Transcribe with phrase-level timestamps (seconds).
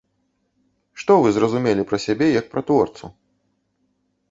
[1.01, 3.05] Што вы зразумелі пра сябе як пра творцу?